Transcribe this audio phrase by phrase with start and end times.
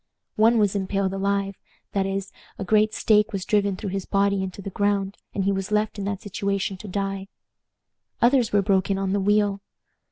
[0.35, 1.59] One was impaled alive;
[1.91, 5.51] that is, a great stake was driven through his body into the ground, and he
[5.51, 7.27] was left in that situation to die.
[8.19, 9.61] Others were broken on the wheel.